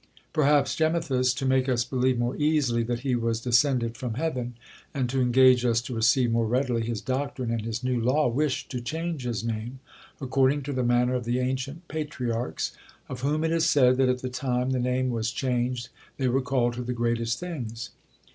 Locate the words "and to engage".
4.95-5.63